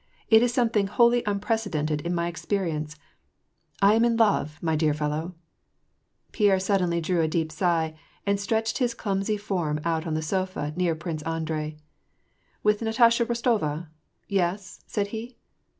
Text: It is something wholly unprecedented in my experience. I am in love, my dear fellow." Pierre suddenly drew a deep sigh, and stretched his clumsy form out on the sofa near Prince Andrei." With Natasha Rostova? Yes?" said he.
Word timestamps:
It 0.29 0.41
is 0.41 0.51
something 0.51 0.87
wholly 0.87 1.21
unprecedented 1.27 2.01
in 2.01 2.15
my 2.15 2.25
experience. 2.27 2.95
I 3.83 3.93
am 3.93 4.03
in 4.03 4.17
love, 4.17 4.57
my 4.59 4.75
dear 4.75 4.95
fellow." 4.95 5.35
Pierre 6.31 6.59
suddenly 6.59 6.99
drew 6.99 7.21
a 7.21 7.27
deep 7.27 7.51
sigh, 7.51 7.95
and 8.25 8.39
stretched 8.39 8.79
his 8.79 8.95
clumsy 8.95 9.37
form 9.37 9.79
out 9.85 10.07
on 10.07 10.15
the 10.15 10.23
sofa 10.23 10.73
near 10.75 10.95
Prince 10.95 11.21
Andrei." 11.21 11.77
With 12.63 12.81
Natasha 12.81 13.27
Rostova? 13.27 13.89
Yes?" 14.27 14.79
said 14.87 15.09
he. 15.09 15.37